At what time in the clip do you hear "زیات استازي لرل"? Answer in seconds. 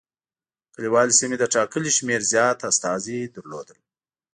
2.31-3.69